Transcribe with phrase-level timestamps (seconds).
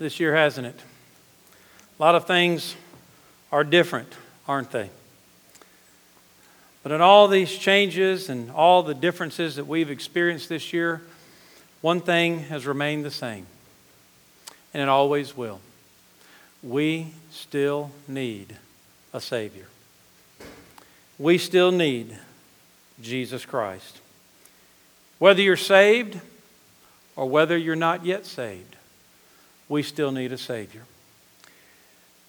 [0.00, 0.80] this year, hasn't it?
[1.98, 2.74] A lot of things
[3.52, 4.10] are different,
[4.48, 4.88] aren't they?
[6.82, 11.02] But in all these changes and all the differences that we've experienced this year,
[11.82, 13.46] one thing has remained the same,
[14.72, 15.60] and it always will.
[16.62, 18.56] We still need
[19.12, 19.66] a Savior.
[21.18, 22.18] We still need
[23.02, 24.00] Jesus Christ.
[25.18, 26.18] Whether you're saved
[27.16, 28.76] or whether you're not yet saved,
[29.70, 30.82] we still need a Savior.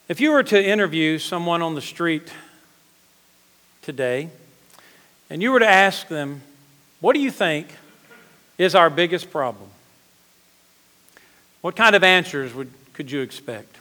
[0.08, 2.32] If you were to interview someone on the street
[3.82, 4.30] today
[5.30, 6.44] and you were to ask them,
[7.02, 7.68] What do you think
[8.58, 9.70] is our biggest problem?
[11.62, 13.76] What kind of answers would, could you expect?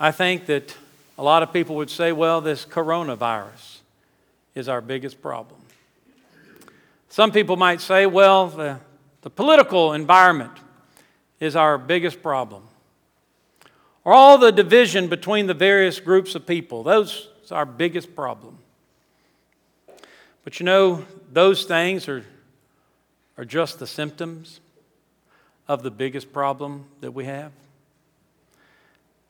[0.00, 0.76] I think that
[1.16, 3.78] a lot of people would say, Well, this coronavirus
[4.56, 5.60] is our biggest problem.
[7.08, 8.78] Some people might say, well, the,
[9.20, 10.52] the political environment
[11.42, 12.62] is our biggest problem.
[14.04, 18.58] Or all the division between the various groups of people, those is our biggest problem.
[20.44, 22.24] But you know, those things are,
[23.36, 24.60] are just the symptoms
[25.66, 27.50] of the biggest problem that we have.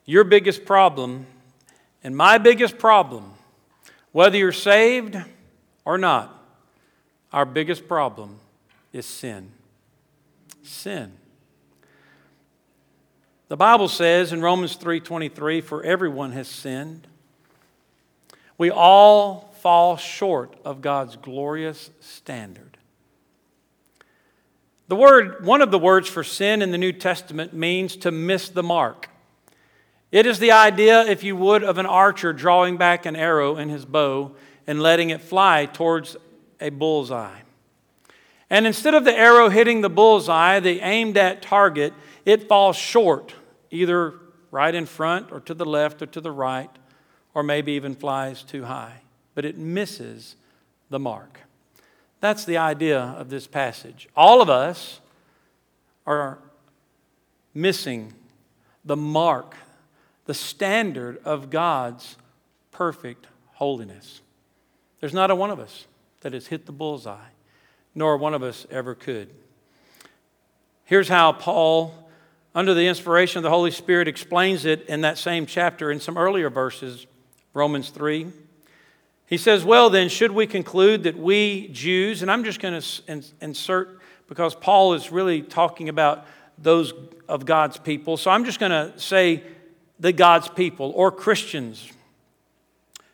[0.04, 1.24] Your biggest problem
[2.04, 3.32] and my biggest problem,
[4.10, 5.16] whether you're saved
[5.86, 6.44] or not,
[7.32, 8.38] our biggest problem
[8.92, 9.50] is sin.
[10.62, 11.12] Sin.
[13.52, 17.06] The Bible says in Romans 3:23 for everyone has sinned.
[18.56, 22.78] We all fall short of God's glorious standard.
[24.88, 28.48] The word one of the words for sin in the New Testament means to miss
[28.48, 29.10] the mark.
[30.10, 33.68] It is the idea if you would of an archer drawing back an arrow in
[33.68, 34.34] his bow
[34.66, 36.16] and letting it fly towards
[36.58, 37.40] a bullseye.
[38.48, 41.92] And instead of the arrow hitting the bullseye, the aimed at target,
[42.24, 43.34] it falls short,
[43.72, 44.14] either
[44.52, 46.70] right in front or to the left or to the right,
[47.34, 49.00] or maybe even flies too high.
[49.34, 50.36] But it misses
[50.90, 51.40] the mark.
[52.20, 54.08] That's the idea of this passage.
[54.14, 55.00] All of us
[56.06, 56.38] are
[57.54, 58.14] missing
[58.84, 59.56] the mark,
[60.26, 62.16] the standard of God's
[62.70, 64.20] perfect holiness.
[65.00, 65.86] There's not a one of us
[66.20, 67.16] that has hit the bullseye,
[67.94, 69.30] nor one of us ever could.
[70.84, 71.94] Here's how Paul,
[72.54, 76.18] under the inspiration of the Holy Spirit, explains it in that same chapter in some
[76.18, 77.06] earlier verses,
[77.54, 78.26] Romans 3.
[79.26, 83.22] He says, Well, then, should we conclude that we Jews, and I'm just going to
[83.40, 86.26] insert because Paul is really talking about
[86.58, 86.92] those
[87.28, 88.16] of God's people.
[88.16, 89.42] So I'm just going to say
[89.98, 91.90] the God's people or Christians.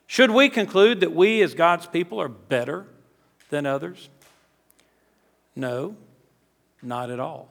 [0.07, 2.87] Should we conclude that we as God's people are better
[3.51, 4.09] than others?
[5.55, 5.97] No,
[6.83, 7.51] not at all.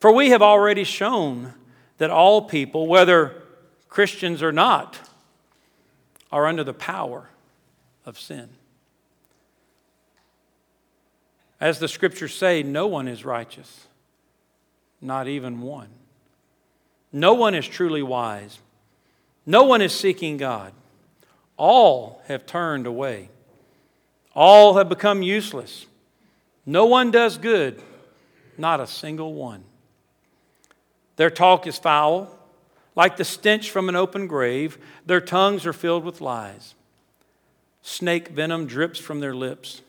[0.00, 1.54] For we have already shown
[1.98, 3.42] that all people, whether
[3.88, 4.98] Christians or not,
[6.30, 7.28] are under the power
[8.06, 8.48] of sin.
[11.60, 13.88] As the scriptures say, no one is righteous,
[15.00, 15.88] not even one.
[17.12, 18.58] No one is truly wise.
[19.46, 20.72] No one is seeking God.
[21.56, 23.30] All have turned away.
[24.34, 25.86] All have become useless.
[26.64, 27.82] No one does good,
[28.56, 29.64] not a single one.
[31.18, 32.32] Their talk is foul,
[32.94, 34.78] like the stench from an open grave.
[35.04, 36.76] Their tongues are filled with lies.
[37.82, 39.82] Snake venom drips from their lips.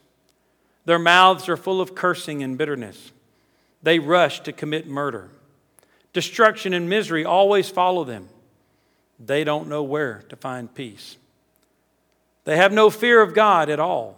[0.86, 3.12] Their mouths are full of cursing and bitterness.
[3.84, 5.30] They rush to commit murder.
[6.14, 8.28] Destruction and misery always follow them.
[9.20, 11.18] They don't know where to find peace.
[12.46, 14.18] They have no fear of God at all.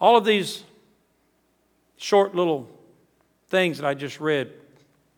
[0.00, 0.62] All of these
[1.96, 2.68] short little
[3.48, 4.52] things that I just read,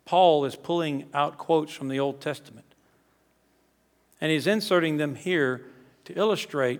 [0.07, 2.65] Paul is pulling out quotes from the Old Testament.
[4.21, 5.65] And he's inserting them here
[6.05, 6.79] to illustrate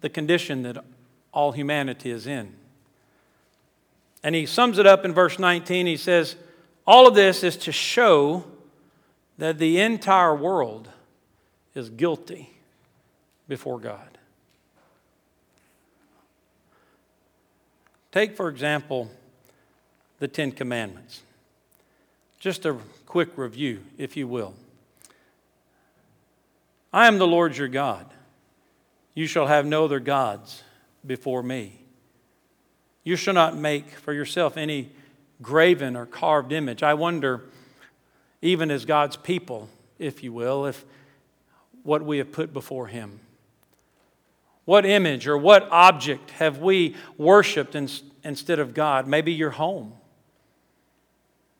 [0.00, 0.84] the condition that
[1.32, 2.52] all humanity is in.
[4.24, 5.86] And he sums it up in verse 19.
[5.86, 6.34] He says,
[6.84, 8.44] All of this is to show
[9.38, 10.88] that the entire world
[11.76, 12.50] is guilty
[13.46, 14.18] before God.
[18.10, 19.12] Take, for example,
[20.18, 21.22] the Ten Commandments.
[22.42, 24.54] Just a quick review, if you will.
[26.92, 28.04] I am the Lord your God.
[29.14, 30.64] You shall have no other gods
[31.06, 31.78] before me.
[33.04, 34.90] You shall not make for yourself any
[35.40, 36.82] graven or carved image.
[36.82, 37.44] I wonder,
[38.40, 39.68] even as God's people,
[40.00, 40.84] if you will, if
[41.84, 43.20] what we have put before Him.
[44.64, 47.88] What image or what object have we worshiped in,
[48.24, 49.06] instead of God?
[49.06, 49.92] Maybe your home.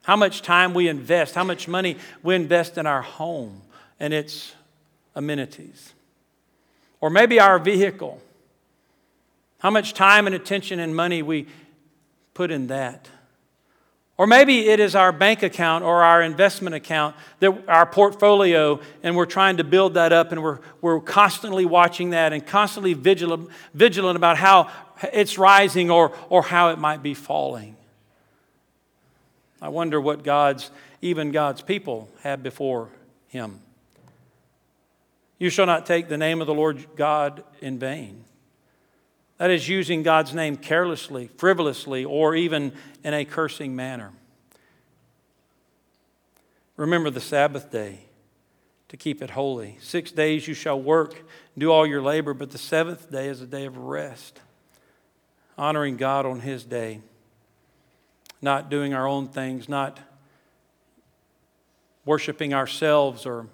[0.03, 3.63] How much time we invest, how much money we invest in our home
[4.01, 4.55] and its
[5.15, 5.95] amenities.
[7.01, 8.21] Or maybe our vehicle,
[9.59, 11.47] how much time and attention and money we
[12.35, 13.09] put in that.
[14.19, 19.17] Or maybe it is our bank account or our investment account, that our portfolio, and
[19.17, 23.49] we're trying to build that up, and we're, we're constantly watching that and constantly vigilant,
[23.75, 24.71] vigilant about how
[25.13, 27.77] it's rising or, or how it might be falling.
[29.63, 32.89] I wonder what God's, even God's people, had before
[33.29, 33.61] Him.
[35.39, 38.25] You shall not take the name of the Lord God in vain.
[39.39, 42.73] That is using God's name carelessly, frivolously, or even
[43.05, 44.11] in a cursing manner.
[46.77, 48.01] Remember the Sabbath day
[48.89, 49.79] to keep it holy.
[49.81, 51.25] Six days you shall work,
[51.57, 54.41] do all your labor, but the seventh day is a day of rest,
[55.57, 57.01] honoring God on His day,
[58.43, 60.01] not doing our own things, not
[62.05, 63.47] worshiping ourselves or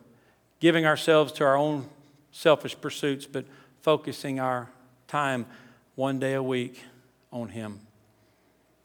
[0.58, 1.86] giving ourselves to our own
[2.32, 3.44] selfish pursuits, but
[3.82, 4.70] focusing our
[5.06, 5.46] time
[5.94, 6.82] one day a week
[7.30, 7.80] on Him.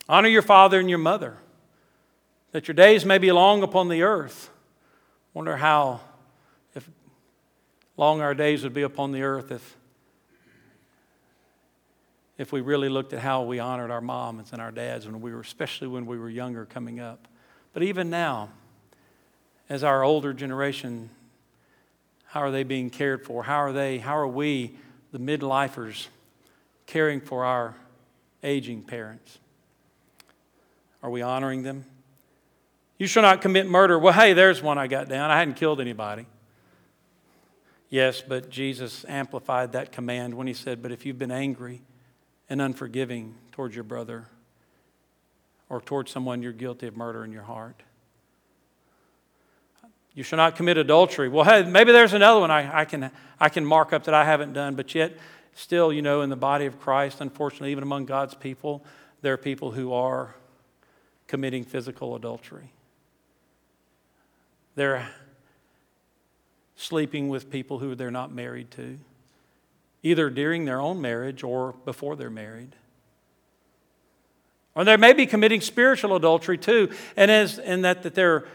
[0.10, 1.38] Honor your father and your mother,
[2.52, 4.50] that your days may be long upon the earth.
[5.34, 6.02] Wonder how,
[6.76, 6.88] if
[7.96, 9.78] long our days would be upon the earth if,
[12.38, 15.34] if we really looked at how we honored our moms and our dads when we
[15.34, 17.28] were, especially when we were younger coming up.
[17.74, 18.50] But even now,
[19.70, 21.10] as our older generation,
[22.26, 23.44] how are they being cared for?
[23.44, 24.76] How are they, how are we,
[25.12, 26.08] the midlifers,
[26.88, 27.76] caring for our
[28.44, 29.38] aging parents?
[31.04, 31.86] Are we honoring them?
[32.98, 34.00] You shall not commit murder.
[34.00, 35.30] Well, hey, there's one I got down.
[35.30, 36.26] I hadn't killed anybody.
[37.90, 41.82] Yes, but Jesus amplified that command when he said, But if you've been angry
[42.50, 44.26] and unforgiving towards your brother
[45.70, 47.82] or towards someone you're guilty of murder in your heart,
[50.14, 51.28] you shall not commit adultery.
[51.28, 53.10] Well, hey, maybe there's another one I, I, can,
[53.40, 55.18] I can mark up that I haven't done, but yet
[55.54, 58.84] still, you know, in the body of Christ, unfortunately, even among God's people,
[59.22, 60.36] there are people who are
[61.28, 62.72] committing physical adultery.
[64.76, 65.08] They're
[66.76, 69.00] sleeping with people who they're not married to,
[70.04, 72.76] either during their own marriage or before they're married.
[74.76, 78.46] Or they may be committing spiritual adultery too, and as in that, that they're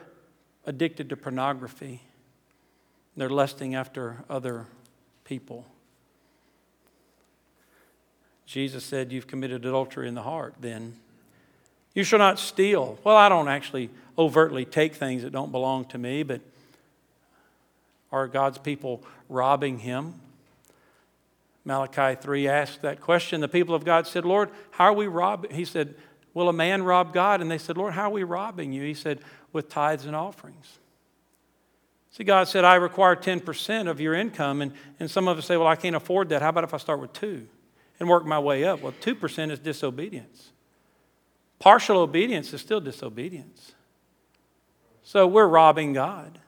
[0.66, 2.02] addicted to pornography.
[3.16, 4.66] They're lusting after other
[5.24, 5.64] people.
[8.46, 10.96] Jesus said, You've committed adultery in the heart, then.
[11.94, 12.98] You shall not steal.
[13.02, 16.40] Well, I don't actually overtly take things that don't belong to me, but
[18.12, 20.14] are God's people robbing Him?
[21.68, 23.40] Malachi 3 asked that question.
[23.40, 25.52] The people of God said, Lord, how are we robbing?
[25.52, 25.94] He said,
[26.34, 27.40] Will a man rob God?
[27.40, 28.82] And they said, Lord, how are we robbing you?
[28.82, 29.20] He said,
[29.52, 30.78] With tithes and offerings.
[32.10, 34.62] See, God said, I require 10% of your income.
[34.62, 36.42] And, and some of us say, Well, I can't afford that.
[36.42, 37.46] How about if I start with two?
[38.00, 38.82] and work my way up.
[38.82, 40.52] Well, 2% is disobedience.
[41.58, 43.72] Partial obedience is still disobedience.
[45.02, 46.38] So we're robbing God.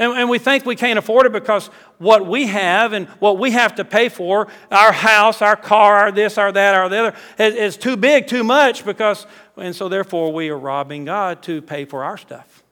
[0.00, 1.66] And, and, we think we can't afford it because
[1.98, 6.10] what we have and what we have to pay for, our house, our car, our
[6.10, 9.26] this, our that, our the other, is, is too big, too much because,
[9.58, 12.64] and so therefore we are robbing God to pay for our stuff.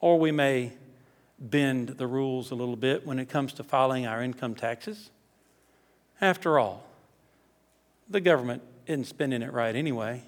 [0.00, 0.72] Or we may
[1.38, 5.10] bend the rules a little bit when it comes to filing our income taxes.
[6.20, 6.82] After all,
[8.08, 10.24] the government isn't spending it right anyway.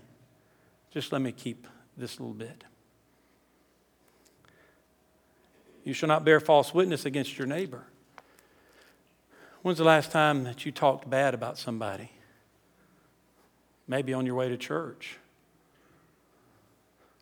[0.92, 2.62] Just let me keep this little bit.
[5.84, 7.84] You shall not bear false witness against your neighbor.
[9.62, 12.10] When's the last time that you talked bad about somebody?
[13.86, 15.18] Maybe on your way to church.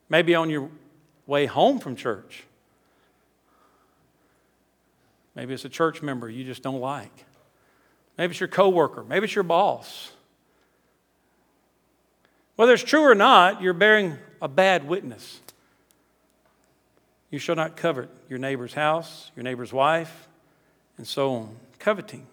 [0.08, 0.70] Maybe on your
[1.26, 2.44] way home from church.
[5.34, 7.24] Maybe it's a church member you just don't like.
[8.18, 9.04] Maybe it's your coworker.
[9.04, 10.12] Maybe it's your boss.
[12.56, 15.40] Whether it's true or not, you're bearing a bad witness.
[17.30, 20.28] You shall not covet your neighbor's house, your neighbor's wife,
[20.96, 21.56] and so on.
[21.78, 22.26] Coveting.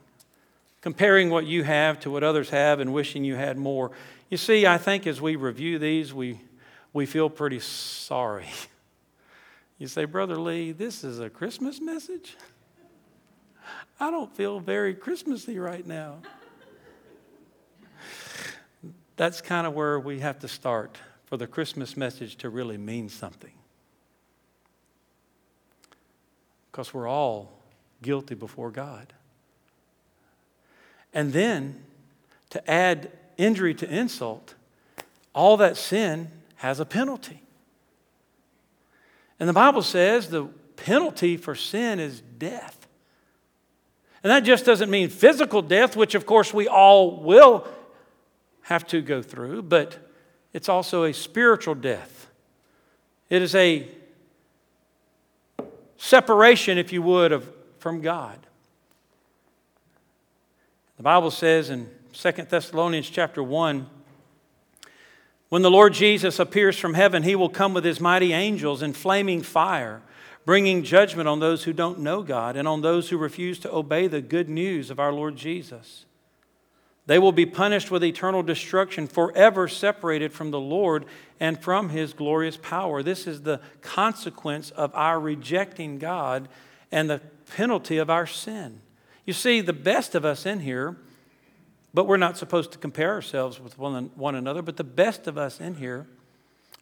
[0.82, 3.92] Comparing what you have to what others have and wishing you had more.
[4.30, 6.42] You see, I think as we review these, we,
[6.94, 8.48] we feel pretty sorry.
[9.80, 12.36] You say, Brother Lee, this is a Christmas message?
[14.00, 16.16] I don't feel very Christmassy right now.
[19.18, 23.08] That's kind of where we have to start for the Christmas message to really mean
[23.10, 23.52] something.
[26.78, 27.50] Because we're all
[28.04, 29.12] guilty before God.
[31.12, 31.84] And then
[32.52, 34.54] to add injury to insult,
[35.34, 37.42] all that sin has a penalty.
[39.40, 42.88] And the Bible says the penalty for sin is death.
[44.24, 47.68] And that just doesn't mean physical death, which of course we all will
[48.62, 49.98] have to go through, but
[50.54, 52.28] it's also a spiritual death.
[53.32, 53.90] It is a
[55.98, 57.50] separation, if you would, of,
[57.80, 58.40] from God.
[60.98, 63.88] The Bible says in 2 Thessalonians chapter 1
[65.50, 68.92] when the Lord Jesus appears from heaven, he will come with his mighty angels in
[68.92, 70.02] flaming fire,
[70.46, 74.08] bringing judgment on those who don't know God and on those who refuse to obey
[74.08, 76.06] the good news of our Lord Jesus.
[77.08, 81.06] They will be punished with eternal destruction, forever separated from the Lord
[81.40, 83.02] and from his glorious power.
[83.02, 86.48] This is the consequence of our rejecting God
[86.92, 87.22] and the
[87.56, 88.82] penalty of our sin.
[89.26, 90.98] You see, the best of us in here
[91.98, 94.62] but we're not supposed to compare ourselves with one, one another.
[94.62, 96.06] But the best of us in here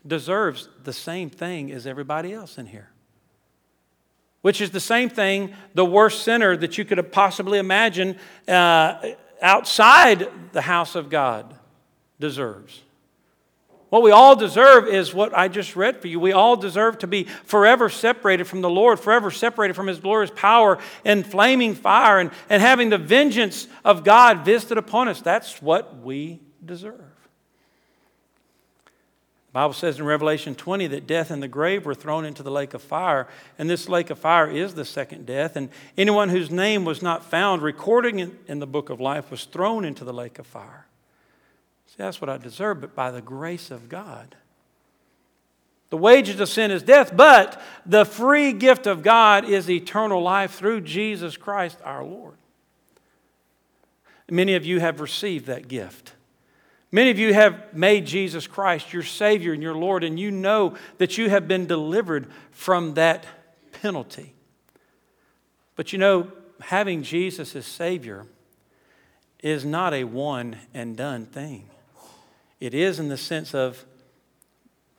[0.05, 2.89] deserves the same thing as everybody else in here,
[4.41, 8.17] which is the same thing the worst sinner that you could possibly imagine
[8.50, 9.12] uh,
[9.46, 11.56] outside the house of God
[12.20, 12.82] deserves.
[13.90, 16.20] What we all deserve is what I just read for you.
[16.20, 20.32] We all deserve to be forever separated from the Lord, forever separated from His glorious
[20.36, 25.22] power and flaming fire and, and having the vengeance of God visited upon us.
[25.22, 27.15] That's what we deserve.
[29.56, 32.74] Bible says in Revelation 20 that death and the grave were thrown into the lake
[32.74, 33.26] of fire,
[33.58, 35.56] and this lake of fire is the second death.
[35.56, 39.46] And anyone whose name was not found recorded in, in the book of life was
[39.46, 40.88] thrown into the lake of fire.
[41.88, 44.36] See, that's what I deserve, but by the grace of God.
[45.90, 50.56] The wages of sin is death, but the free gift of God is eternal life
[50.56, 52.36] through Jesus Christ our Lord.
[54.30, 56.12] Many of you have received that gift.
[56.96, 60.75] Many of you have made Jesus Christ your Savior and your Lord, and you know
[60.98, 63.25] that you have been delivered from that
[63.82, 64.34] penalty.
[65.75, 68.25] But you know, having Jesus as Savior
[69.44, 71.70] is not a one and done thing.
[72.62, 73.84] It is in the sense of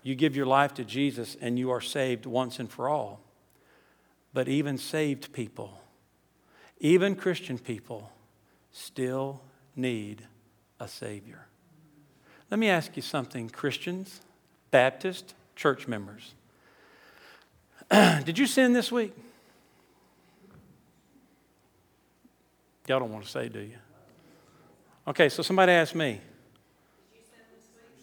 [0.02, 3.22] you give your life to Jesus and you are saved once and for all.
[4.34, 5.80] But even saved people,
[6.78, 8.12] even Christian people,
[8.70, 9.40] still
[9.74, 10.26] need
[10.78, 11.45] a Savior.
[12.50, 14.20] Let me ask you something, Christians,
[14.70, 16.34] Baptist, church members.
[17.90, 19.14] Did you sin this week?
[22.86, 23.76] Y'all don't want to say, do you?
[25.08, 26.20] Okay, so somebody asked me.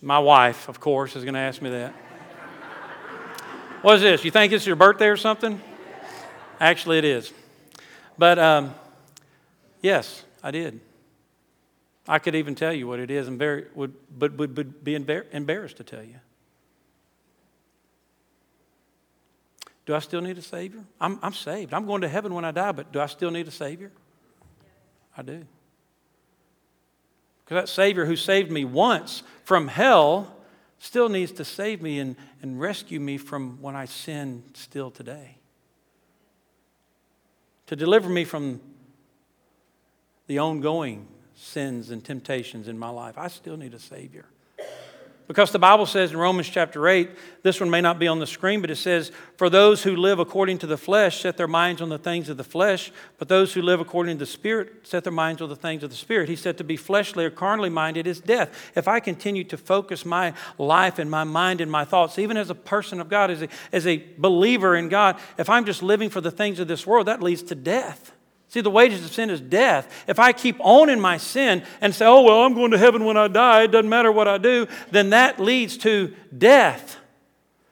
[0.01, 1.91] My wife, of course, is going to ask me that.
[3.81, 4.25] what is this?
[4.25, 5.62] You think it's your birthday or something?
[6.59, 7.31] Actually, it is.
[8.17, 8.75] But um,
[9.81, 10.81] yes, I did.
[12.07, 14.95] I could even tell you what it is, and very, would, but would, would be
[14.95, 16.19] embarrassed to tell you.
[19.86, 20.83] Do I still need a Savior?
[21.00, 21.74] I'm, I'm saved.
[21.74, 23.91] I'm going to heaven when I die, but do I still need a Savior?
[25.17, 25.45] I do.
[27.43, 30.36] Because that Savior who saved me once from hell
[30.79, 35.38] still needs to save me and, and rescue me from when I sin still today.
[37.67, 38.62] To deliver me from
[40.27, 41.07] the ongoing
[41.43, 43.17] sins and temptations in my life.
[43.17, 44.25] I still need a Savior.
[45.25, 47.09] Because the Bible says in Romans chapter 8,
[47.43, 50.19] this one may not be on the screen, but it says, For those who live
[50.19, 53.53] according to the flesh set their minds on the things of the flesh, but those
[53.53, 56.27] who live according to the Spirit set their minds on the things of the Spirit.
[56.27, 58.71] He said to be fleshly or carnally minded is death.
[58.75, 62.50] If I continue to focus my life and my mind and my thoughts, even as
[62.50, 66.09] a person of God, as a, as a believer in God, if I'm just living
[66.09, 68.12] for the things of this world, that leads to death.
[68.53, 70.03] See, the wages of sin is death.
[70.07, 73.03] If I keep on in my sin and say, oh, well, I'm going to heaven
[73.03, 76.98] when I die, it doesn't matter what I do, then that leads to death.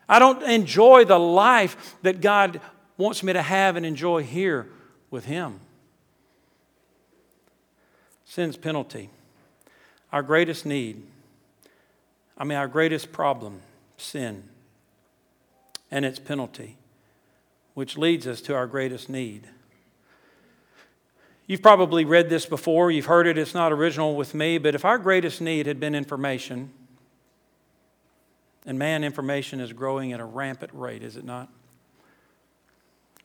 [0.10, 2.60] I don't enjoy the life that God
[2.98, 4.70] wants me to have and enjoy here
[5.12, 5.60] with Him.
[8.26, 9.12] Sin's penalty.
[10.12, 11.04] Our greatest need,
[12.40, 13.62] I mean, our greatest problem,
[13.98, 14.46] sin,
[15.92, 16.78] and its penalty,
[17.76, 19.48] which leads us to our greatest need.
[21.52, 24.86] You've probably read this before, you've heard it, it's not original with me, but if
[24.86, 26.72] our greatest need had been information,
[28.66, 31.50] and man, information is growing at a rampant rate, is it not?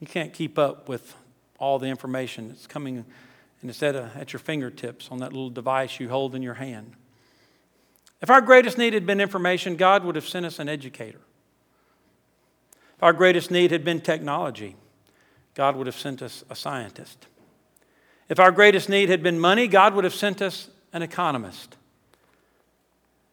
[0.01, 1.15] You can't keep up with
[1.61, 3.05] all the information that's coming
[3.63, 6.95] and it's at, your fingertips on that little device you hold in your hand.
[8.21, 11.21] If our greatest need had been information, God would have sent us an educator.
[12.97, 14.75] If our greatest need had been technology,
[15.55, 17.29] God would have sent us a scientist.
[18.29, 21.77] If our greatest need had been money, God would have sent us an economist.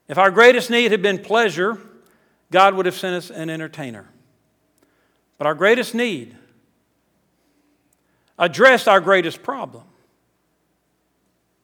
[0.08, 1.80] If our greatest need had been pleasure,
[2.52, 4.08] God would have sent us an entertainer.
[5.38, 6.36] But our greatest need
[8.38, 9.84] addressed our greatest problem.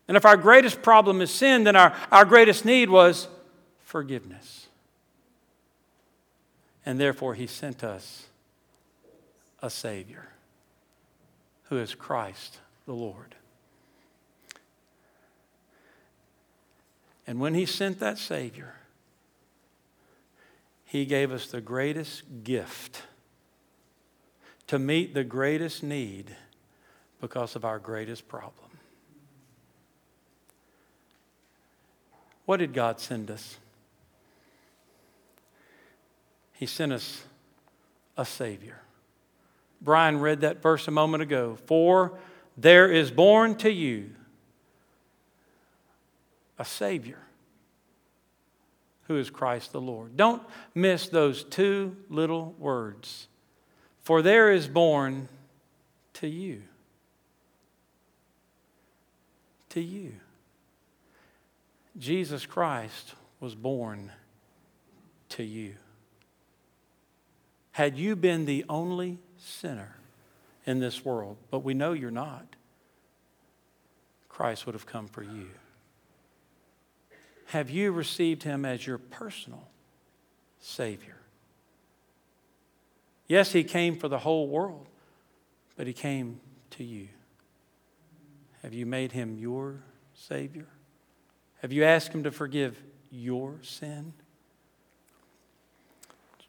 [0.08, 3.28] And if our greatest problem is sin, then our, our greatest need was
[3.84, 4.68] forgiveness.
[6.86, 8.26] And therefore, He sent us
[9.62, 10.30] a Savior
[11.66, 12.58] who is Christ
[12.90, 13.36] the Lord.
[17.28, 18.74] And when He sent that Savior,
[20.86, 23.04] He gave us the greatest gift
[24.66, 26.36] to meet the greatest need
[27.22, 28.72] because of our greatest problem.
[32.48, 33.58] What did God send us?
[36.54, 37.22] He sent us
[38.18, 38.82] a Savior.
[39.80, 41.56] Brian read that verse a moment ago.
[41.68, 42.18] For
[42.62, 44.10] there is born to you
[46.58, 47.20] a Savior
[49.04, 50.18] who is Christ the Lord.
[50.18, 50.44] Don't
[50.76, 53.28] miss those two little words.
[54.04, 55.30] For there is born
[56.14, 56.62] to you.
[59.70, 60.14] To you.
[61.98, 64.12] Jesus Christ was born
[65.30, 65.76] to you.
[67.72, 69.96] Had you been the only sinner
[70.66, 72.49] in this world, but we know you're not,
[74.40, 75.50] Christ would have come for you.
[77.48, 79.68] Have you received him as your personal
[80.62, 81.18] Savior?
[83.28, 84.88] Yes, he came for the whole world,
[85.76, 87.10] but he came to you.
[88.62, 89.82] Have you made him your
[90.14, 90.68] Savior?
[91.62, 92.82] Have you asked Him to forgive
[93.12, 94.14] your sin?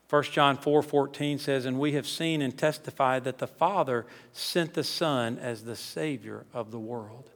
[0.09, 4.75] 1 John 4 14 says, And we have seen and testified that the Father sent
[4.75, 7.30] the Son as the Savior of the world.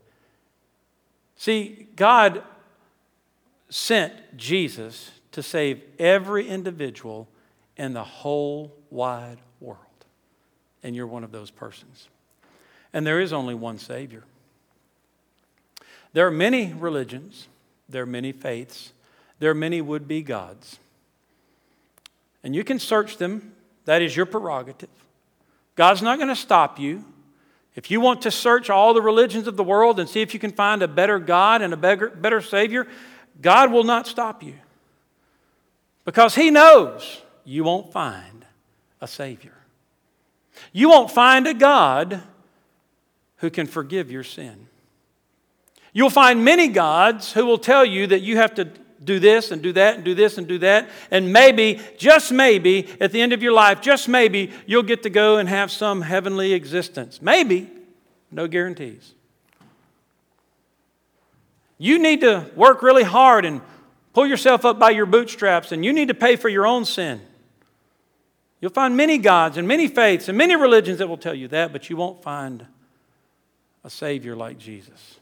[1.44, 2.42] See, God
[3.68, 7.28] sent Jesus to save every individual
[7.76, 9.78] in the whole wide world.
[10.82, 12.08] And you're one of those persons.
[12.94, 14.24] And there is only one Savior.
[16.14, 17.46] There are many religions,
[17.90, 18.94] there are many faiths,
[19.38, 20.78] there are many would be gods.
[22.42, 23.52] And you can search them,
[23.84, 24.88] that is your prerogative.
[25.74, 27.04] God's not going to stop you.
[27.74, 30.40] If you want to search all the religions of the world and see if you
[30.40, 32.86] can find a better God and a better, better Savior,
[33.40, 34.54] God will not stop you.
[36.04, 38.44] Because He knows you won't find
[39.00, 39.54] a Savior.
[40.72, 42.22] You won't find a God
[43.38, 44.68] who can forgive your sin.
[45.92, 48.68] You'll find many gods who will tell you that you have to
[49.04, 50.88] do this and do that and do this and do that.
[51.10, 55.10] And maybe, just maybe, at the end of your life, just maybe, you'll get to
[55.10, 57.20] go and have some heavenly existence.
[57.20, 57.70] Maybe.
[58.30, 59.14] No guarantees.
[61.78, 63.60] You need to work really hard and
[64.12, 67.20] pull yourself up by your bootstraps, and you need to pay for your own sin.
[68.60, 71.72] You'll find many gods and many faiths and many religions that will tell you that,
[71.72, 72.66] but you won't find
[73.82, 75.18] a Savior like Jesus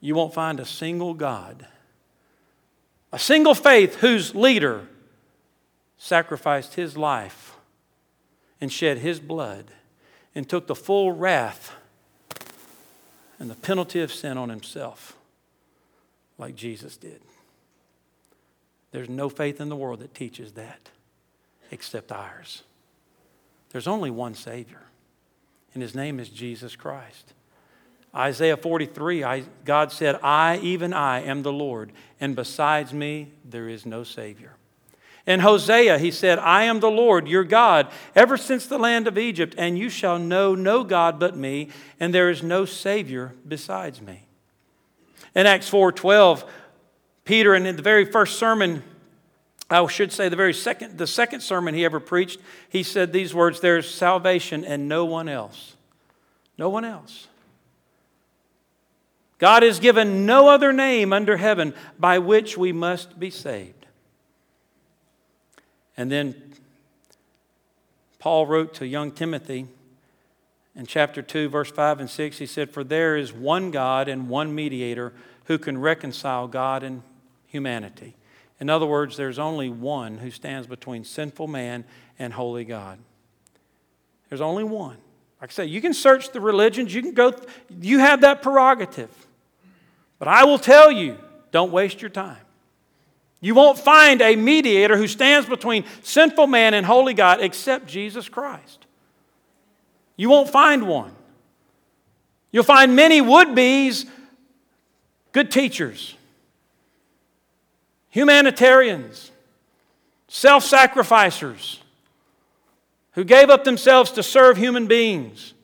[0.00, 1.66] you won't find a single God,
[3.12, 4.86] a single faith whose leader
[5.96, 7.56] sacrificed his life
[8.60, 9.66] and shed his blood
[10.34, 11.74] and took the full wrath
[13.38, 15.16] and the penalty of sin on himself
[16.38, 17.20] like Jesus did.
[18.90, 20.90] There's no faith in the world that teaches that
[21.70, 22.62] except ours.
[23.70, 24.82] There's only one Savior,
[25.74, 27.34] and his name is Jesus Christ.
[28.18, 33.68] Isaiah 43, I, God said, I, even I, am the Lord, and besides me there
[33.68, 34.56] is no Savior.
[35.24, 39.18] In Hosea, he said, I am the Lord, your God, ever since the land of
[39.18, 41.68] Egypt, and you shall know no God but me,
[42.00, 44.24] and there is no Savior besides me.
[45.34, 46.48] In Acts 4:12,
[47.24, 48.82] Peter, in the very first sermon,
[49.68, 53.34] I should say the very second, the second sermon he ever preached, he said these
[53.34, 55.76] words: There's salvation and no one else.
[56.56, 57.28] No one else.
[59.38, 63.86] God has given no other name under heaven by which we must be saved.
[65.96, 66.34] And then
[68.18, 69.68] Paul wrote to young Timothy
[70.74, 74.28] in chapter 2, verse 5 and 6, he said, For there is one God and
[74.28, 75.12] one mediator
[75.46, 77.02] who can reconcile God and
[77.46, 78.14] humanity.
[78.60, 81.84] In other words, there's only one who stands between sinful man
[82.18, 82.98] and holy God.
[84.28, 84.98] There's only one.
[85.40, 87.32] Like I say, you can search the religions, you can go,
[87.80, 89.10] you have that prerogative.
[90.18, 91.18] But I will tell you
[91.50, 92.36] don't waste your time.
[93.40, 98.28] You won't find a mediator who stands between sinful man and holy God except Jesus
[98.28, 98.86] Christ.
[100.16, 101.12] You won't find one.
[102.50, 104.06] You'll find many would be's
[105.32, 106.16] good teachers,
[108.10, 109.30] humanitarians,
[110.26, 111.80] self sacrificers
[113.12, 115.54] who gave up themselves to serve human beings.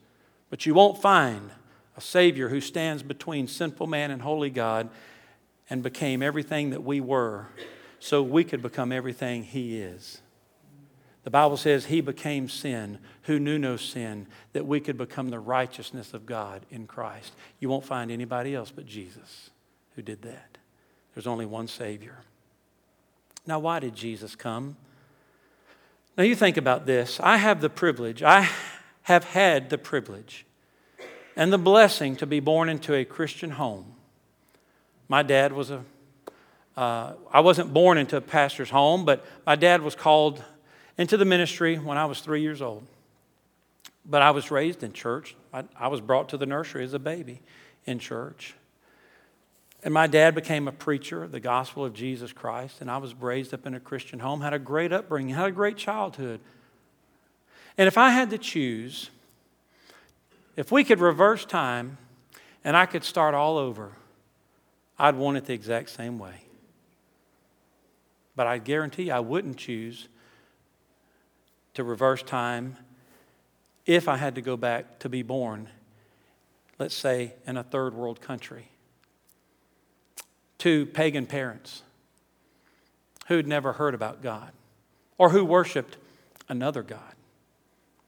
[0.51, 1.51] But you won't find
[1.97, 4.89] a Savior who stands between sinful man and holy God
[5.71, 7.49] and became everything that we were
[7.99, 10.21] so we could become everything He is.
[11.23, 15.41] The Bible says He became sin who knew no sin that we could become the
[15.41, 17.33] righteousness of God in Christ.
[17.61, 19.51] You won't find anybody else but Jesus
[19.97, 20.59] who did that.
[21.15, 22.19] There's only one Savior.
[23.47, 24.77] Now, why did Jesus come?
[26.17, 27.19] Now, you think about this.
[27.21, 28.49] I have the privilege, I
[29.03, 30.45] have had the privilege
[31.37, 33.87] and the blessing to be born into a Christian home.
[35.09, 35.85] My dad was a.
[36.77, 40.43] Uh, I wasn't born into a pastor's home, but my dad was called
[40.99, 42.85] into the ministry when I was three years old.
[44.05, 45.37] But I was raised in church.
[45.53, 47.41] I, I was brought to the nursery as a baby
[47.87, 48.55] in church.
[49.85, 53.15] And my dad became a preacher of the gospel of Jesus Christ, and I was
[53.15, 56.41] raised up in a Christian home, had a great upbringing, had a great childhood.
[57.77, 59.11] And if I had to choose,
[60.57, 61.99] if we could reverse time
[62.65, 63.93] and I could start all over,
[64.99, 66.43] I'd want it the exact same way.
[68.37, 70.09] But I guarantee I wouldn't choose
[71.75, 72.77] to reverse time
[73.87, 75.69] if I had to go back to be born,
[76.79, 78.69] let's say, in a third world country
[80.59, 81.83] to pagan parents
[83.27, 84.53] who'd never heard about God
[85.19, 85.97] or who worshiped
[86.49, 87.15] another God,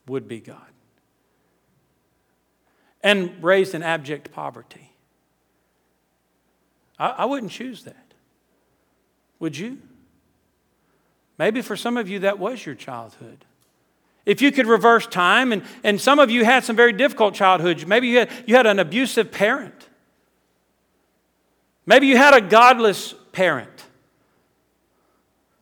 [0.07, 0.67] would be God,
[3.03, 4.93] and raised in abject poverty.
[6.99, 8.15] I, I wouldn't choose that.
[9.39, 9.79] Would you?
[11.39, 13.45] Maybe for some of you that was your childhood.
[14.25, 17.87] If you could reverse time, and, and some of you had some very difficult childhoods,
[17.87, 19.89] maybe you had, you had an abusive parent.
[21.85, 23.85] Maybe you had a godless parent.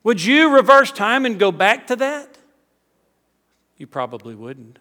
[0.03, 2.37] Would you reverse time and go back to that?
[3.77, 4.79] You probably wouldn't.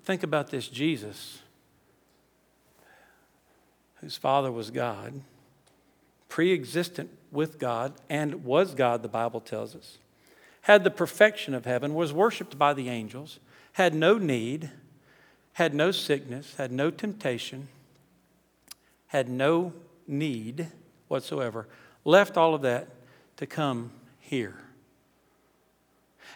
[0.00, 1.40] But think about this Jesus,
[3.96, 5.20] whose father was God,
[6.26, 9.98] pre existent with God, and was God, the Bible tells us,
[10.62, 13.40] had the perfection of heaven, was worshiped by the angels,
[13.74, 14.70] had no need,
[15.52, 17.68] had no sickness, had no temptation
[19.08, 19.72] had no
[20.06, 20.68] need
[21.08, 21.66] whatsoever,
[22.06, 22.86] left all of that
[23.36, 24.54] to come here.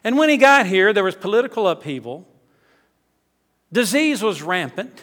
[0.02, 2.26] And when he got here, there was political upheaval,
[3.74, 5.02] disease was rampant,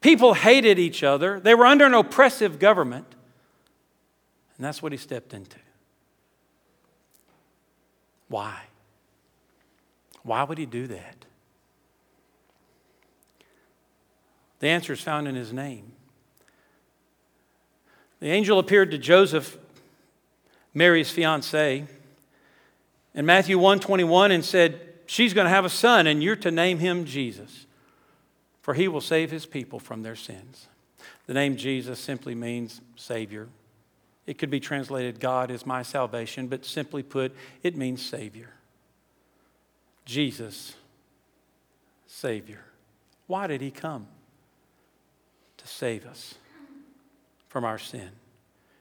[0.00, 3.06] people hated each other, they were under an oppressive government,
[4.56, 5.58] and that's what he stepped into.
[8.28, 8.60] Why?
[10.24, 11.24] Why would he do that?
[14.58, 15.92] The answer is found in his name.
[18.18, 19.56] The angel appeared to Joseph,
[20.74, 21.86] Mary's fiance,
[23.14, 26.78] in Matthew 121 and said, She's going to have a son, and you're to name
[26.78, 27.66] him Jesus,
[28.60, 30.66] for he will save his people from their sins.
[31.26, 33.48] The name Jesus simply means Savior.
[34.26, 38.50] It could be translated, God is my salvation, but simply put, it means Savior.
[40.04, 40.74] Jesus,
[42.06, 42.64] Savior.
[43.26, 44.08] Why did he come?
[45.58, 46.34] To save us
[47.48, 48.10] from our sin.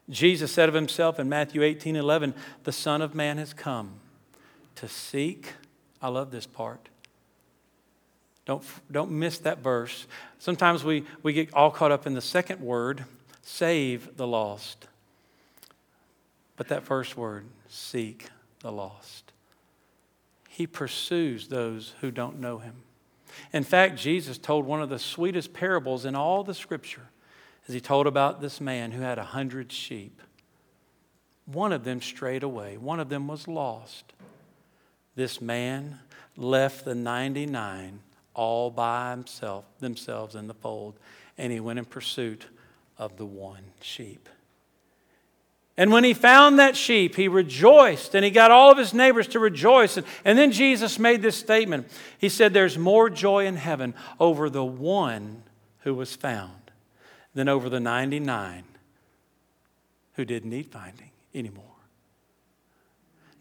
[0.09, 2.33] Jesus said of himself in Matthew 18 11,
[2.63, 3.93] The Son of Man has come
[4.75, 5.53] to seek.
[6.05, 6.87] I love this part.
[8.45, 10.05] Don't, don't miss that verse.
[10.37, 13.05] Sometimes we, we get all caught up in the second word,
[13.41, 14.87] save the lost.
[16.57, 18.27] But that first word, seek
[18.59, 19.31] the lost.
[20.47, 22.75] He pursues those who don't know him.
[23.51, 27.09] In fact, Jesus told one of the sweetest parables in all the scripture
[27.67, 30.21] as he told about this man who had a hundred sheep.
[31.47, 34.13] One of them strayed away, one of them was lost.
[35.15, 35.99] This man
[36.35, 37.99] left the 99
[38.33, 40.99] all by himself, themselves in the fold,
[41.37, 42.45] and he went in pursuit
[42.97, 44.27] of the one sheep.
[45.77, 49.27] And when he found that sheep, he rejoiced and he got all of his neighbors
[49.29, 49.97] to rejoice.
[49.97, 54.49] And, and then Jesus made this statement He said, There's more joy in heaven over
[54.49, 55.43] the one
[55.79, 56.71] who was found
[57.33, 58.63] than over the 99
[60.13, 61.74] who didn't need finding anymore.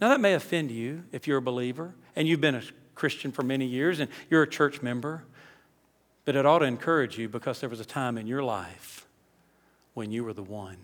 [0.05, 2.63] Now, that may offend you if you're a believer and you've been a
[2.95, 5.25] Christian for many years and you're a church member,
[6.27, 9.07] but it ought to encourage you because there was a time in your life
[9.95, 10.77] when you were the one.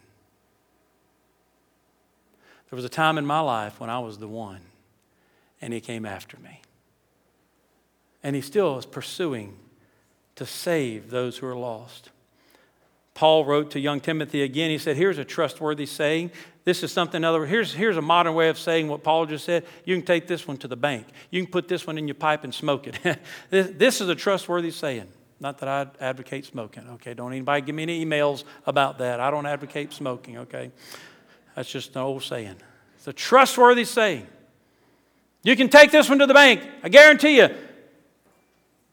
[2.71, 4.63] There was a time in my life when I was the one,
[5.61, 6.63] and He came after me.
[8.23, 9.59] And He still is pursuing
[10.37, 12.09] to save those who are lost.
[13.13, 14.71] Paul wrote to young Timothy again.
[14.71, 16.31] He said, Here's a trustworthy saying.
[16.71, 17.47] This is something other.
[17.47, 19.67] Here's, here's a modern way of saying what Paul just said.
[19.85, 21.05] You can take this one to the bank.
[21.29, 22.97] You can put this one in your pipe and smoke it.
[23.51, 25.09] this, this is a trustworthy saying.
[25.41, 27.13] Not that I advocate smoking, okay?
[27.13, 29.19] Don't anybody give me any emails about that.
[29.19, 30.71] I don't advocate smoking, okay?
[31.57, 32.55] That's just an old saying.
[32.95, 34.29] It's a trustworthy saying.
[35.43, 36.63] You can take this one to the bank.
[36.85, 37.49] I guarantee you,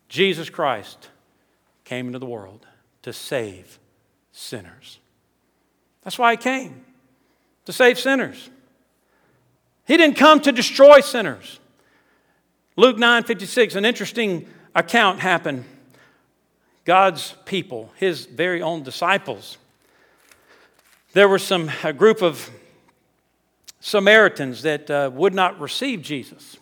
[0.10, 1.10] Jesus Christ
[1.84, 2.66] came into the world
[3.04, 3.78] to save
[4.32, 4.98] sinners.
[6.04, 6.87] That's why he came,
[7.68, 8.50] to save sinners.
[9.86, 11.60] He didn't come to destroy sinners.
[12.78, 15.66] Luke 9 56, an interesting account happened.
[16.86, 19.58] God's people, his very own disciples.
[21.12, 22.50] There were some, a group of
[23.82, 26.56] Samaritans that uh, would not receive Jesus.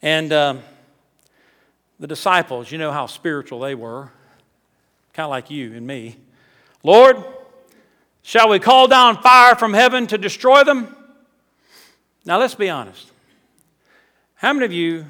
[0.00, 0.56] And uh,
[2.00, 4.10] the disciples, you know how spiritual they were,
[5.12, 6.16] kind of like you and me.
[6.82, 7.22] Lord,
[8.22, 10.96] shall we call down fire from heaven to destroy them?
[12.24, 13.10] Now, let's be honest.
[14.34, 15.06] How many of you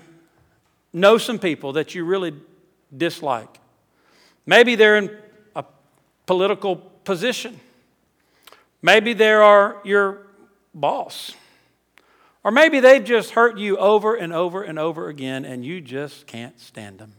[0.92, 2.34] know some people that you really
[2.96, 3.58] dislike?
[4.46, 5.16] Maybe they're in
[5.54, 5.64] a
[6.26, 7.60] political position.
[8.82, 10.26] Maybe they are your
[10.74, 11.32] boss.
[12.44, 16.26] Or maybe they've just hurt you over and over and over again and you just
[16.26, 17.12] can't stand them.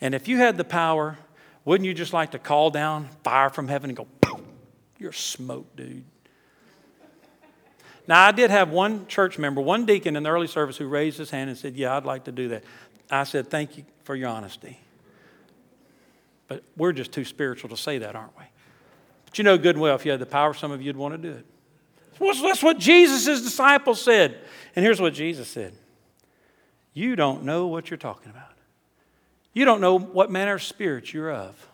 [0.00, 1.18] And if you had the power,
[1.64, 4.06] wouldn't you just like to call down fire from heaven and go,
[4.98, 6.04] you're smoked, dude?
[8.06, 11.18] Now, I did have one church member, one deacon in the early service who raised
[11.18, 12.64] his hand and said, Yeah, I'd like to do that.
[13.10, 14.78] I said, Thank you for your honesty.
[16.48, 18.44] But we're just too spiritual to say that, aren't we?
[19.24, 21.14] But you know good and well, if you had the power, some of you'd want
[21.14, 21.46] to do it.
[22.20, 24.38] That's what Jesus' disciples said.
[24.76, 25.72] And here's what Jesus said
[26.92, 28.50] You don't know what you're talking about.
[29.54, 31.68] You don't know what manner of spirit you're of.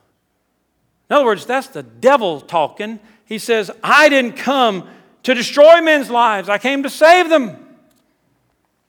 [1.10, 3.00] In other words, that's the devil talking.
[3.24, 4.88] He says, I didn't come
[5.24, 7.66] to destroy men's lives, I came to save them.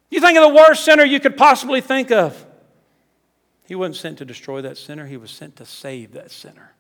[0.10, 2.46] You think of the worst sinner you could possibly think of.
[3.66, 6.74] He wasn't sent to destroy that sinner, he was sent to save that sinner.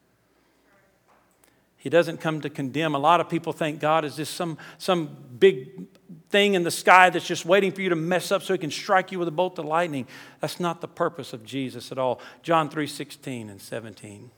[1.77, 2.93] He doesn't come to condemn.
[2.93, 5.87] A lot of people think God is just some, some big
[6.29, 8.69] thing in the sky that's just waiting for you to mess up so he can
[8.69, 10.05] strike you with a bolt of lightning.
[10.41, 12.19] That's not the purpose of Jesus at all.
[12.43, 14.29] John 3 16 and 17.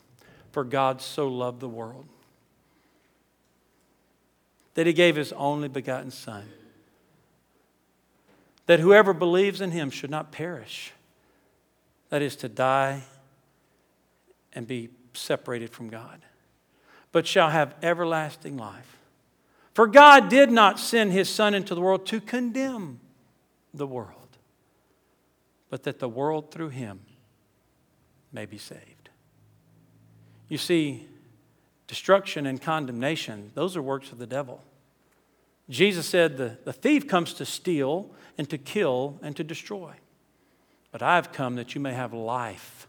[0.54, 2.06] For God so loved the world
[4.76, 6.46] that he gave his only begotten Son,
[8.68, 10.94] that whoever believes in him should not perish,
[12.10, 13.04] that is, to die
[14.54, 16.22] and be separated from God
[17.14, 18.98] but shall have everlasting life.
[19.74, 23.00] For God did not send his Son into the world to condemn
[23.74, 24.38] the world,
[25.70, 27.00] but that the world through him
[28.34, 29.03] may be saved.
[30.54, 31.08] You see,
[31.88, 34.64] destruction and condemnation, those are works of the devil.
[35.68, 39.94] Jesus said, The, the thief comes to steal and to kill and to destroy.
[40.92, 42.88] But I've come that you may have life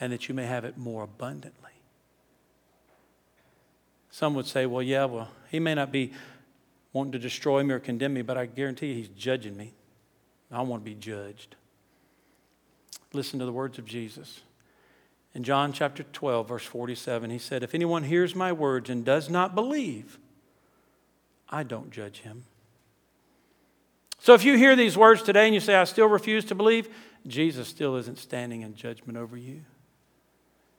[0.00, 1.72] and that you may have it more abundantly.
[4.10, 6.14] Some would say, well, yeah, well, he may not be
[6.94, 9.74] wanting to destroy me or condemn me, but I guarantee you he's judging me.
[10.50, 11.56] I want to be judged.
[13.12, 14.40] Listen to the words of Jesus.
[15.34, 19.28] In John chapter 12, verse 47, he said, If anyone hears my words and does
[19.28, 20.18] not believe,
[21.48, 22.44] I don't judge him.
[24.20, 26.88] So if you hear these words today and you say, I still refuse to believe,
[27.26, 29.62] Jesus still isn't standing in judgment over you.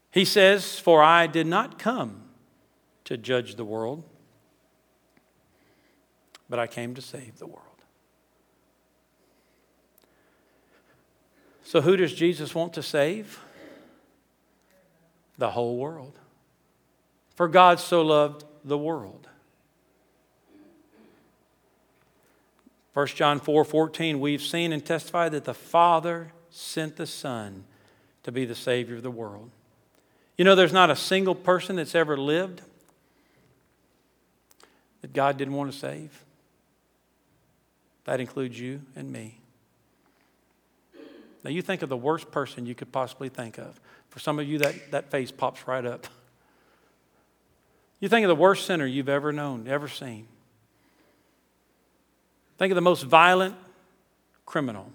[0.09, 2.23] He says, For I did not come
[3.03, 4.03] to judge the world,
[6.49, 7.61] but I came to save the world.
[11.63, 13.39] So, who does Jesus want to save?
[15.37, 16.13] The whole world.
[17.35, 19.27] For God so loved the world.
[22.93, 27.65] 1 John 4 14, we've seen and testified that the Father sent the Son
[28.23, 29.51] to be the Savior of the world.
[30.37, 32.61] You know, there's not a single person that's ever lived
[35.01, 36.23] that God didn't want to save.
[38.05, 39.39] That includes you and me.
[41.43, 43.79] Now, you think of the worst person you could possibly think of.
[44.15, 46.07] For some of you, that, that face pops right up.
[47.99, 50.25] You think of the worst sinner you've ever known, ever seen.
[52.57, 53.55] Think of the most violent
[54.45, 54.89] criminal.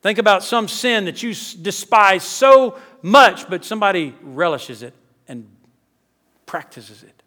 [0.00, 4.94] Think about some sin that you despise so much, but somebody relishes it
[5.26, 5.44] and
[6.46, 7.20] practices it.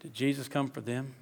[0.00, 1.14] Did Jesus come for them?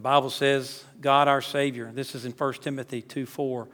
[0.00, 3.68] The Bible says, God our Savior, this is in 1 Timothy 2 4.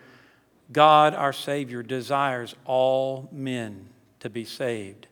[0.72, 5.06] God our Savior desires all men to be saved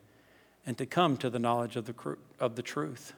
[0.66, 3.12] and to come to the knowledge of the, of the truth.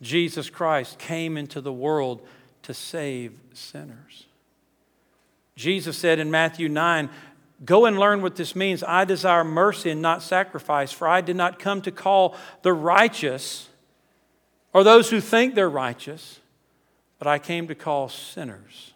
[0.00, 2.26] Jesus Christ came into the world
[2.62, 4.24] to save sinners.
[5.56, 7.10] Jesus said in Matthew 9,
[7.66, 8.82] Go and learn what this means.
[8.82, 13.68] I desire mercy and not sacrifice, for I did not come to call the righteous
[14.72, 16.40] or those who think they're righteous,
[17.18, 18.92] but I came to call sinners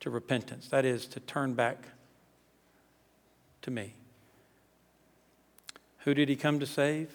[0.00, 0.68] to repentance.
[0.68, 1.88] That is, to turn back
[3.62, 3.94] to me.
[6.00, 7.08] Who did he come to save?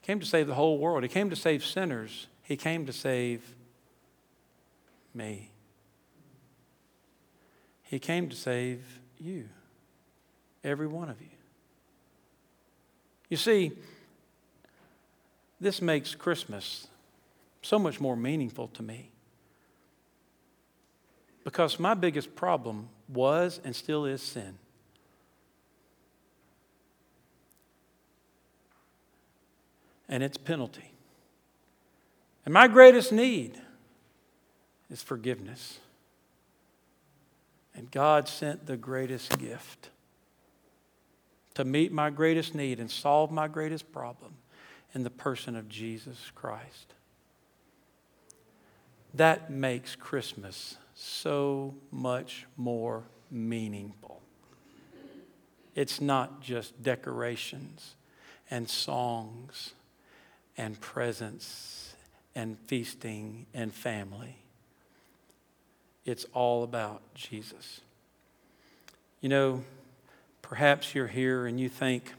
[0.00, 1.02] He came to save the whole world.
[1.02, 2.28] He came to save sinners.
[2.42, 3.54] He came to save
[5.14, 5.50] me.
[7.82, 9.48] He came to save you,
[10.62, 11.28] every one of you.
[13.28, 13.72] You see,
[15.60, 16.88] this makes Christmas
[17.62, 19.10] so much more meaningful to me.
[21.44, 24.58] Because my biggest problem was and still is sin.
[30.08, 30.90] And its penalty.
[32.44, 33.58] And my greatest need
[34.90, 35.78] is forgiveness.
[37.74, 39.90] And God sent the greatest gift
[41.54, 44.34] to meet my greatest need and solve my greatest problem
[44.94, 46.94] in the person of Jesus Christ.
[49.12, 54.20] That makes Christmas so much more meaningful.
[55.74, 57.96] It's not just decorations
[58.50, 59.72] and songs
[60.56, 61.94] and presents
[62.34, 64.36] and feasting and family.
[66.04, 67.80] It's all about Jesus.
[69.20, 69.64] You know,
[70.42, 72.12] perhaps you're here and you think,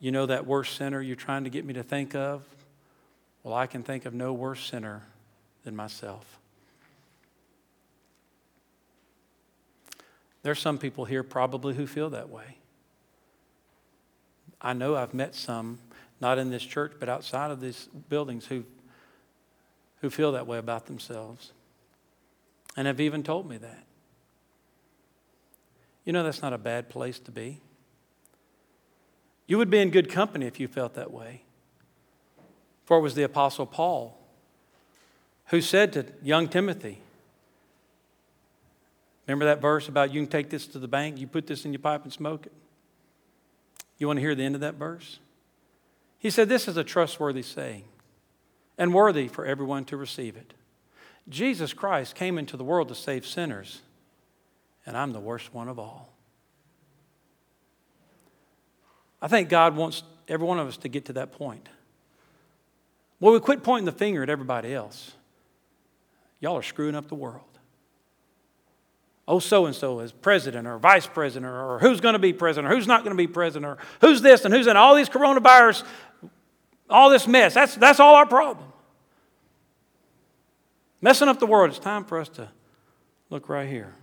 [0.00, 2.42] you know that worst sinner you're trying to get me to think of?
[3.42, 5.02] Well, I can think of no worse sinner
[5.62, 6.38] than myself.
[10.42, 12.56] There's some people here probably who feel that way.
[14.60, 15.78] I know I've met some,
[16.20, 18.64] not in this church, but outside of these buildings, who,
[20.00, 21.52] who feel that way about themselves
[22.76, 23.84] and have even told me that.
[26.04, 27.60] You know, that's not a bad place to be.
[29.50, 31.42] You would be in good company if you felt that way.
[32.84, 34.16] For it was the Apostle Paul
[35.46, 37.00] who said to young Timothy,
[39.26, 41.72] Remember that verse about you can take this to the bank, you put this in
[41.72, 42.52] your pipe and smoke it?
[43.98, 45.18] You want to hear the end of that verse?
[46.20, 47.82] He said, This is a trustworthy saying
[48.78, 50.54] and worthy for everyone to receive it.
[51.28, 53.80] Jesus Christ came into the world to save sinners,
[54.86, 56.09] and I'm the worst one of all.
[59.22, 61.68] I think God wants every one of us to get to that point.
[63.18, 65.12] Well, we quit pointing the finger at everybody else.
[66.40, 67.44] Y'all are screwing up the world.
[69.28, 72.72] Oh, so and so is president or vice president, or who's going to be president,
[72.72, 74.76] or who's not going to be president, or who's this and who's that.
[74.76, 75.84] All these coronavirus,
[76.88, 77.54] all this mess.
[77.54, 78.66] That's, that's all our problem.
[81.02, 81.70] Messing up the world.
[81.70, 82.48] It's time for us to
[83.28, 83.94] look right here.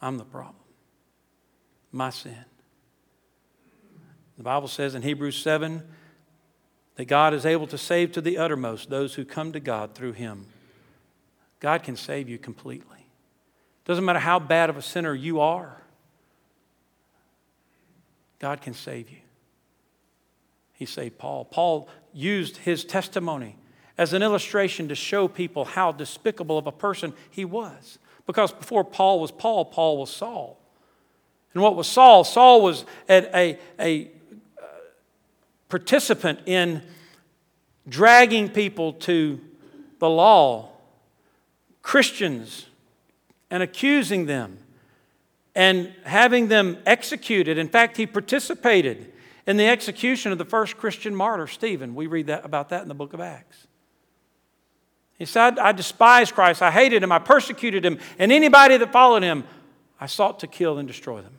[0.00, 0.54] I'm the problem
[1.92, 2.44] my sin.
[4.36, 5.82] The Bible says in Hebrews 7
[6.96, 10.12] that God is able to save to the uttermost those who come to God through
[10.12, 10.46] Him.
[11.60, 13.06] God can save you completely.
[13.84, 15.82] Doesn't matter how bad of a sinner you are,
[18.38, 19.18] God can save you.
[20.74, 21.44] He saved Paul.
[21.44, 23.56] Paul used his testimony
[23.96, 27.98] as an illustration to show people how despicable of a person he was.
[28.26, 30.57] Because before Paul was Paul, Paul was Saul.
[31.54, 32.24] And what was Saul?
[32.24, 34.10] Saul was a, a, a
[34.58, 34.66] uh,
[35.68, 36.82] participant in
[37.88, 39.40] dragging people to
[39.98, 40.70] the law,
[41.82, 42.66] Christians,
[43.50, 44.58] and accusing them
[45.54, 47.58] and having them executed.
[47.58, 49.12] In fact, he participated
[49.46, 51.94] in the execution of the first Christian martyr, Stephen.
[51.94, 53.66] We read that, about that in the book of Acts.
[55.18, 56.62] He said, I despised Christ.
[56.62, 57.10] I hated him.
[57.10, 57.98] I persecuted him.
[58.20, 59.42] And anybody that followed him,
[60.00, 61.38] I sought to kill and destroy them.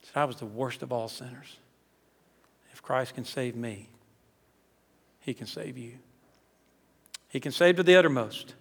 [0.00, 1.56] He said, I was the worst of all sinners.
[2.72, 3.88] If Christ can save me,
[5.20, 5.92] he can save you.
[7.28, 8.54] He can save to the uttermost.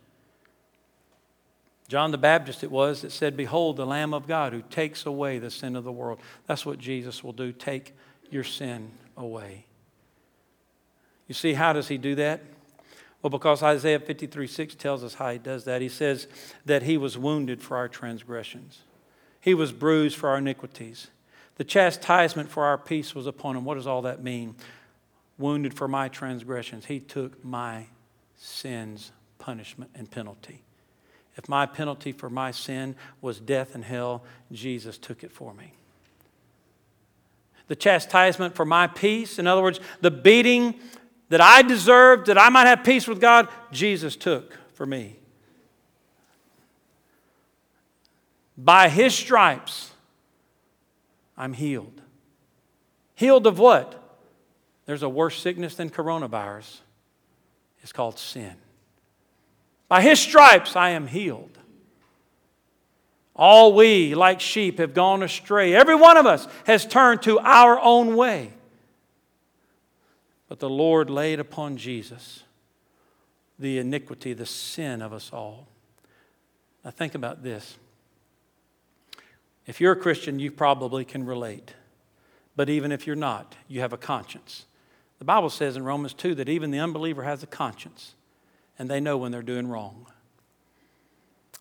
[1.88, 5.40] John the Baptist, it was, that said, Behold, the Lamb of God who takes away
[5.40, 6.20] the sin of the world.
[6.46, 7.94] That's what Jesus will do take
[8.30, 9.66] your sin away.
[11.28, 12.42] You see, how does he do that?
[13.22, 15.82] Well, because Isaiah 53 6 tells us how he does that.
[15.82, 16.28] He says
[16.66, 18.82] that he was wounded for our transgressions,
[19.42, 21.08] he was bruised for our iniquities.
[21.56, 23.66] The chastisement for our peace was upon him.
[23.66, 24.54] What does all that mean?
[25.38, 26.86] wounded for my transgressions.
[26.86, 27.86] He took my
[28.38, 30.64] sins, punishment, and penalty.
[31.36, 35.74] If my penalty for my sin was death and hell, Jesus took it for me.
[37.68, 40.76] The chastisement for my peace, in other words, the beating
[41.30, 45.18] that I deserved, that I might have peace with God, Jesus took for me.
[48.58, 49.92] By his stripes,
[51.38, 52.02] I'm healed.
[53.16, 54.04] Healed of what?
[54.86, 56.80] There's a worse sickness than coronavirus.
[57.84, 58.56] It's called sin.
[59.88, 61.58] By his stripes I am healed.
[63.36, 65.76] All we, like sheep, have gone astray.
[65.76, 68.52] Every one of us has turned to our own way.
[70.48, 72.44] But the Lord laid upon Jesus
[73.60, 75.68] the iniquity, the sin of us all.
[76.86, 77.78] Now, think about this.
[79.66, 81.74] If you're a Christian, you probably can relate.
[82.56, 84.66] But even if you're not, you have a conscience.
[85.20, 88.14] The Bible says in Romans 2 that even the unbeliever has a conscience
[88.80, 90.06] and they know when they're doing wrong.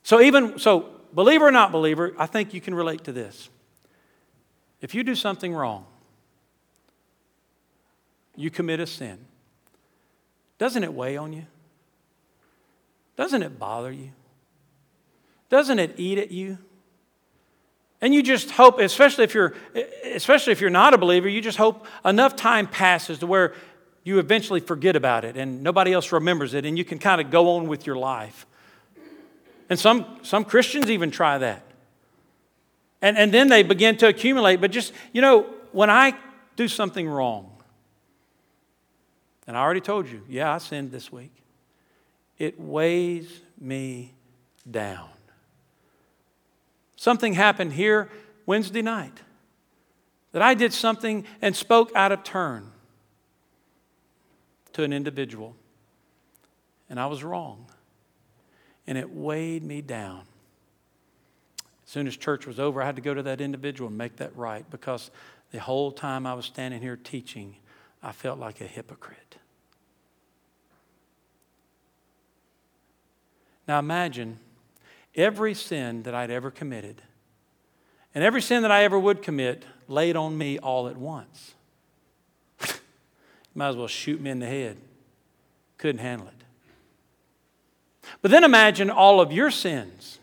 [0.03, 3.49] So, even so, believer or not believer, I think you can relate to this.
[4.81, 5.87] If you do something wrong,
[8.37, 9.19] you commit a sin,
[10.59, 11.47] doesn't it weigh on you?
[13.17, 14.11] Doesn't it bother you?
[15.49, 16.59] Doesn't it eat at you?
[18.01, 19.55] And you just hope, especially if you're,
[20.05, 23.55] especially if you're not a believer, you just hope enough time passes to where
[24.05, 27.31] you eventually forget about it and nobody else remembers it and you can kind of
[27.31, 28.47] go on with your life.
[29.69, 31.63] And some, some Christians even try that.
[33.03, 34.61] And, and then they begin to accumulate.
[34.61, 36.15] But just, you know, when I
[36.55, 37.51] do something wrong,
[39.47, 41.33] and I already told you, yeah, I sinned this week,
[42.39, 44.15] it weighs me
[44.69, 45.09] down.
[46.97, 48.09] Something happened here
[48.47, 49.23] Wednesday night
[50.33, 52.73] that I did something and spoke out of turn
[54.73, 55.57] to an individual.
[56.91, 57.67] And I was wrong.
[58.87, 60.23] And it weighed me down.
[61.87, 64.17] As soon as church was over, I had to go to that individual and make
[64.17, 65.11] that right because
[65.53, 67.57] the whole time I was standing here teaching,
[68.03, 69.26] I felt like a hypocrite.
[73.67, 74.39] Now imagine
[75.15, 77.03] every sin that I'd ever committed
[78.17, 81.55] and every sin that I ever would commit laid on me all at once.
[83.55, 84.79] Might as well shoot me in the head.
[85.77, 86.33] Couldn't handle it.
[88.23, 90.19] But then imagine all of your sins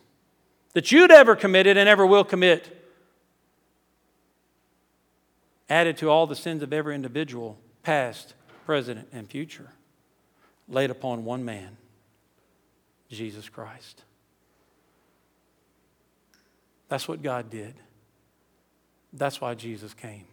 [0.73, 2.83] that you'd ever committed and ever will commit,
[5.69, 8.33] added to all the sins of every individual, past,
[8.65, 9.69] present, and future,
[10.67, 11.77] laid upon one man,
[13.13, 14.03] Jesus Christ.
[16.89, 17.75] That's what God did.
[19.11, 20.25] That's why Jesus came.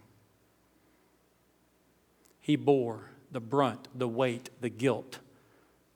[2.39, 5.19] He bore the brunt, the weight, the guilt,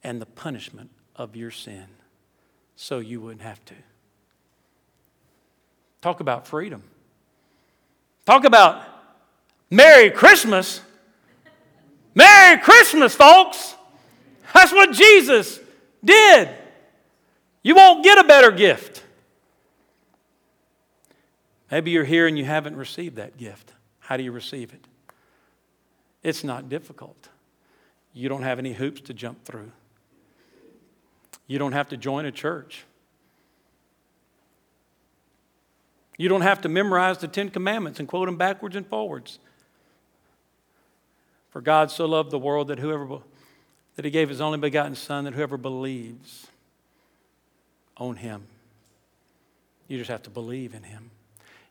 [0.04, 1.86] and the punishment of your sin
[2.76, 3.76] so you wouldn't have to.
[6.02, 6.84] Talk about freedom.
[8.26, 8.84] Talk about
[9.70, 10.82] Merry Christmas.
[12.14, 13.76] Merry Christmas, folks.
[14.54, 15.60] That's what Jesus
[16.04, 16.50] did.
[17.66, 19.04] You won't get a better gift.
[21.72, 23.74] Maybe you're here and you haven't received that gift.
[23.98, 24.86] How do you receive it?
[26.22, 27.30] It's not difficult.
[28.14, 29.72] You don't have any hoops to jump through.
[31.48, 32.86] You don't have to join a church.
[36.20, 39.40] You don't have to memorize the Ten Commandments and quote them backwards and forwards.
[41.50, 43.22] For God so loved the world that whoever
[43.96, 46.46] that he gave his only begotten son that whoever believes
[47.98, 48.48] on him.
[49.88, 51.12] You just have to believe in him.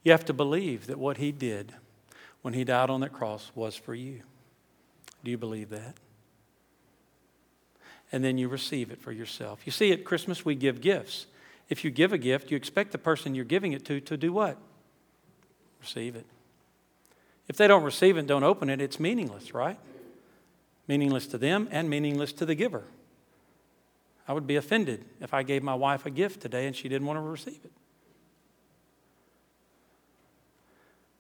[0.03, 1.73] You have to believe that what he did
[2.43, 4.21] when he died on that cross was for you.
[5.25, 5.97] Do you believe that?
[8.13, 9.61] And then you receive it for yourself.
[9.65, 11.27] You see, at Christmas, we give gifts.
[11.69, 14.33] If you give a gift, you expect the person you're giving it to to do
[14.33, 14.59] what?
[15.81, 16.27] Receive it.
[17.49, 19.79] If they don't receive it and don't open it, it's meaningless, right?
[20.87, 22.85] Meaningless to them and meaningless to the giver.
[24.27, 27.07] I would be offended if I gave my wife a gift today and she didn't
[27.07, 27.73] want to receive it.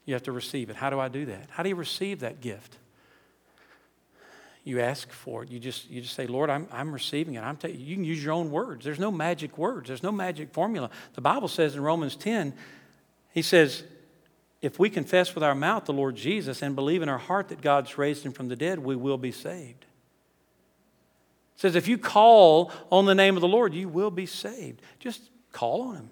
[0.07, 0.77] You have to receive it.
[0.77, 1.49] How do I do that?
[1.51, 2.79] How do you receive that gift?
[4.65, 5.51] you ask for it.
[5.51, 7.41] You just, you just say, Lord, I'm, I'm receiving it.
[7.41, 8.85] I'm ta- you can use your own words.
[8.85, 10.91] There's no magic words, there's no magic formula.
[11.13, 12.55] The Bible says in Romans 10,
[13.33, 13.85] he says,
[14.63, 17.61] if we confess with our mouth the Lord Jesus and believe in our heart that
[17.61, 19.85] God's raised him from the dead, we will be saved.
[21.57, 24.83] It says, if you call on the name of the Lord, you will be saved.
[24.99, 26.11] Just call on him.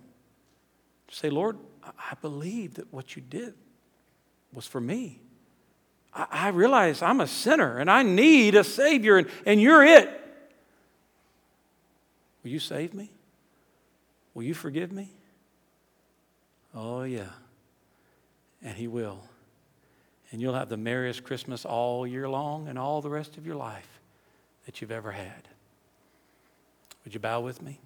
[1.11, 3.55] Say, Lord, I believe that what you did
[4.53, 5.21] was for me.
[6.15, 10.09] I, I realize I'm a sinner and I need a Savior, and, and you're it.
[12.43, 13.11] Will you save me?
[14.35, 15.11] Will you forgive me?
[16.75, 17.31] Oh, yeah.
[18.63, 19.23] And He will.
[20.31, 23.57] And you'll have the merriest Christmas all year long and all the rest of your
[23.57, 23.92] life
[24.67, 25.49] that you've ever had.
[27.05, 27.81] Would you bow with me?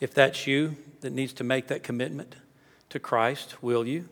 [0.00, 2.36] If that's you that needs to make that commitment
[2.90, 4.08] to Christ, will you?